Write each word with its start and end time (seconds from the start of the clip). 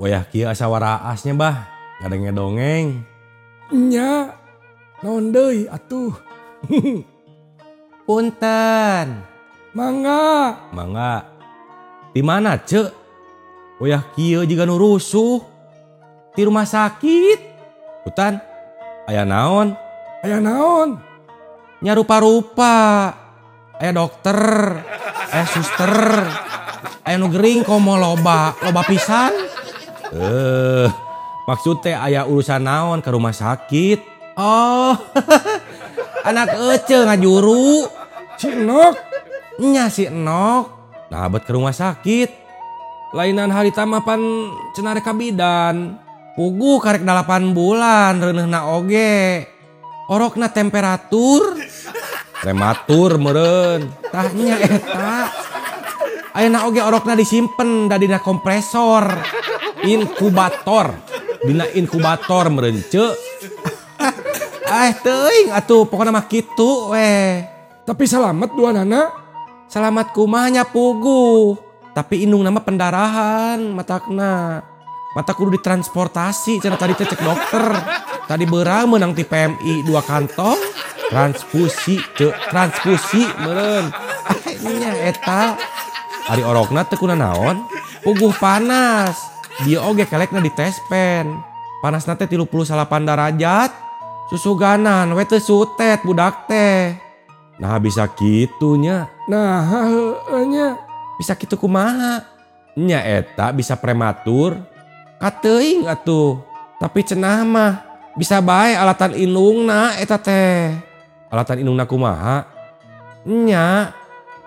wayah 0.00 0.24
kieu 0.32 0.48
asa 0.48 0.64
waraasnya 0.64 1.36
bah. 1.36 1.68
Gadengnya 2.00 2.32
dongeng. 2.32 3.04
Nya 3.76 4.32
naon 5.04 5.28
deui 5.28 5.68
atuh? 5.68 6.16
Punten. 8.08 9.06
Mangga. 9.76 10.56
Mangga. 10.72 11.28
Di 12.16 12.24
mana 12.24 12.56
ce 12.64 12.88
wayah 13.76 14.08
kieu 14.16 14.48
jiga 14.48 14.64
nu 14.64 14.80
rusuh. 14.80 15.44
Di 16.32 16.48
rumah 16.48 16.64
sakit. 16.64 17.40
Hutan. 18.08 18.40
Aya 19.04 19.28
naon? 19.28 19.76
Aya 20.24 20.40
naon? 20.40 20.96
Nya 21.84 21.92
rupa-rupa. 21.92 23.12
Aya 23.76 23.92
dokter. 23.92 24.40
Aya 25.28 25.44
suster. 25.44 25.94
Aya 27.04 27.20
nu 27.20 27.28
gering 27.28 27.60
komo 27.60 28.00
loba 28.00 28.56
loba 28.64 28.80
pisan. 28.88 29.49
Eh, 30.10 30.88
maksudnya 31.46 32.02
ayah 32.06 32.24
urusan 32.26 32.66
naon 32.66 32.98
ke 32.98 33.10
rumah 33.14 33.30
sakit. 33.30 34.02
Oh, 34.34 34.98
anak 36.28 36.58
ece 36.74 36.98
ngajuru. 36.98 37.86
Si 38.40 38.48
Enok, 38.48 38.96
Nya 39.60 39.92
si 39.92 40.08
Enok. 40.08 40.64
Nah, 41.12 41.28
ke 41.28 41.50
rumah 41.52 41.74
sakit. 41.74 42.30
Lainan 43.12 43.50
hari 43.50 43.70
tamapan 43.70 44.22
cenare 44.74 45.02
kabidan. 45.02 45.98
Pugu 46.38 46.78
karek 46.78 47.02
8 47.02 47.52
bulan 47.52 48.22
reuneuhna 48.22 48.70
oge. 48.70 49.46
Orokna 50.10 50.48
temperatur. 50.50 51.58
Prematur 52.42 53.20
meureun. 53.20 53.92
Tahnya 54.08 54.56
eta. 54.64 55.28
Ayeuna 56.32 56.64
oge 56.64 56.80
orokna 56.80 57.18
disimpen 57.18 57.90
da 57.90 58.00
dina 58.00 58.22
kompresor. 58.22 59.04
Inkubator. 59.84 60.96
Dina 61.40 61.64
inkubator 61.72 62.52
meureun 62.52 62.84
ceuk. 62.84 63.16
Ah 64.70 64.92
teuing 64.94 65.50
atuh 65.50 65.88
pokona 65.88 66.14
mah 66.14 66.30
kitu 66.30 66.94
weh. 66.94 67.42
tapi 67.88 68.06
selamat 68.06 68.54
dua 68.54 68.70
nana. 68.70 69.10
Selamat 69.66 70.14
kumahnya 70.14 70.66
pugu. 70.66 71.58
Tapi 71.90 72.22
indung 72.22 72.46
nama 72.46 72.62
pendarahan 72.62 73.58
matakna. 73.74 74.62
Mata 75.10 75.34
kudu 75.34 75.58
ditransportasi 75.58 76.62
cenah 76.62 76.78
tadi 76.78 76.94
cek 76.94 77.18
dokter. 77.18 77.66
Tadi 78.30 78.46
beurang 78.46 78.94
menang 78.94 79.10
ti 79.10 79.26
PMI 79.26 79.82
dua 79.82 80.06
kantong. 80.06 80.58
Transfusi 81.10 81.98
cek 82.14 82.54
transfusi 82.54 83.26
meureun. 83.42 83.90
Nya 84.60 84.92
eta. 85.08 85.58
Ari 86.30 86.46
orokna 86.46 86.86
teu 86.86 86.94
kuna 86.94 87.18
naon? 87.18 87.66
Puguh 88.06 88.30
panas. 88.38 89.29
dia 89.66 89.78
oge 89.84 90.08
kelekna 90.08 90.40
di 90.40 90.52
tespen 90.52 91.36
panas 91.84 92.08
nate 92.08 92.24
tilu 92.28 92.48
puluh 92.48 92.64
salapan 92.64 93.04
derajat 93.04 93.72
susu 94.32 94.54
ganan 94.56 95.10
wete 95.16 95.42
sutet 95.42 96.00
budak 96.06 96.46
teh. 96.46 96.96
Nah 97.60 97.76
bisa 97.76 98.08
gitunya 98.16 99.10
nah 99.28 99.66
nya. 100.48 100.80
Bisa 101.20 101.36
gitu 101.36 101.60
kumaha? 101.60 102.24
Nya 102.80 103.04
eta 103.04 103.52
bisa 103.52 103.76
prematur. 103.76 104.56
Kateing 105.20 105.84
atuh. 105.84 106.40
Tapi 106.80 107.04
cenah 107.04 107.44
mah 107.44 107.72
bisa 108.16 108.40
baik 108.40 108.80
alatan 108.80 109.12
inungna 109.12 110.00
eta 110.00 110.16
teh. 110.16 110.72
Alatan 111.28 111.60
inungna 111.60 111.84
kumaha? 111.84 112.48
Nya 113.28 113.92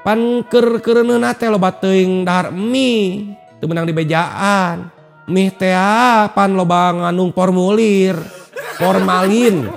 panker 0.00 0.80
kerenena 0.80 1.36
teh 1.36 1.52
loba 1.52 1.76
teuing 1.76 2.24
dahar 2.24 2.48
mie 2.48 3.36
teu 3.60 3.68
menang 3.68 3.84
di 3.84 3.92
bejaan. 3.92 4.88
Mie 5.32 5.50
teh 5.56 5.72
pan 6.36 6.52
loba 6.52 6.92
ngandung 6.92 7.32
formulir. 7.32 8.20
Formalin. 8.76 9.72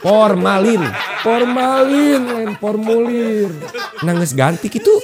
Formalin. 0.00 0.82
Formalin 1.26 2.22
lain 2.22 2.50
formulir. 2.62 3.50
nangis 4.06 4.30
ganti 4.30 4.70
gitu 4.70 4.94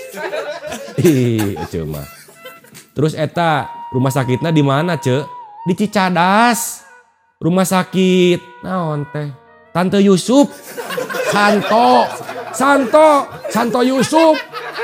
ih 1.03 1.59
cuma 1.73 2.07
terus 2.95 3.17
eta 3.19 3.67
rumah 3.93 4.15
sakitnya 4.15 4.55
di 4.55 4.65
mana 4.65 4.97
ce? 4.97 5.27
Di 5.63 5.79
Cicadas. 5.79 6.83
Rumah 7.39 7.63
sakit. 7.63 8.67
Naon 8.67 9.07
teh? 9.15 9.31
Tante 9.71 9.99
Yusuf. 10.03 10.51
Santo. 11.31 12.07
Santo, 12.51 13.31
Santo 13.47 13.81
Yusuf. 13.87 14.35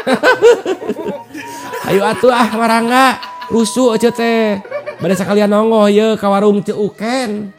ayo 1.90 2.02
atuh 2.06 2.30
ah 2.30 2.48
marangga. 2.54 3.18
Rusuh 3.48 3.96
aja 3.96 4.12
teh 4.12 4.60
pada 4.98 5.14
sekalian 5.14 5.50
nongol 5.50 5.86
ya 5.90 6.18
ke 6.18 6.26
warung 6.26 6.58
ceuken 6.60 7.54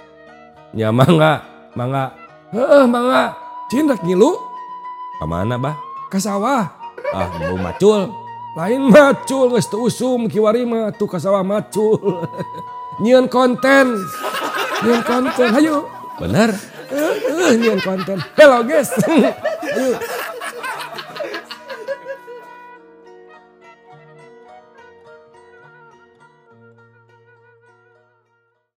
ya 0.75 0.91
mangga 0.91 1.43
mangga 1.75 2.15
Heeh, 2.49 2.89
mangga. 2.89 3.37
Cinta 3.69 3.93
ngilu 4.01 4.33
ke 5.21 5.25
mana 5.29 5.61
bah 5.61 5.77
ka 6.09 6.17
sawah. 6.17 6.65
ah 7.13 7.29
mau 7.37 7.61
macul 7.61 8.09
Lain 8.57 8.89
macul 8.89 9.53
geus 9.53 9.69
teu 9.69 9.85
usum 9.85 10.25
kiwari 10.25 10.65
mah 10.65 10.89
tuh 10.89 11.05
ka 11.05 11.21
sawah 11.21 11.45
macul. 11.45 12.25
Nyieun 13.05 13.29
konten. 13.29 13.93
Nyieun 14.81 15.03
konten. 15.05 15.47
Hayu. 15.53 15.85
bener 16.17 16.49
Heeh, 16.89 17.53
nyieun 17.61 17.77
konten. 17.85 18.17
Hello 18.33 18.65
guys. 18.65 18.89
Ayo. 19.77 19.93